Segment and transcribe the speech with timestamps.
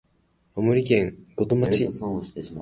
[0.55, 1.87] 青森県五戸町